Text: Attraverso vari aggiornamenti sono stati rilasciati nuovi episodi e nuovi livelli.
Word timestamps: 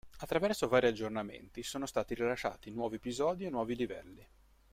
Attraverso 0.21 0.67
vari 0.67 0.87
aggiornamenti 0.87 1.61
sono 1.61 1.85
stati 1.85 2.15
rilasciati 2.15 2.71
nuovi 2.71 2.95
episodi 2.95 3.45
e 3.45 3.51
nuovi 3.51 3.75
livelli. 3.75 4.27